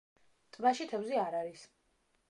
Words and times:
ტბაში 0.57 0.87
თევზი 0.95 1.21
არ 1.27 1.39
არის. 1.43 1.71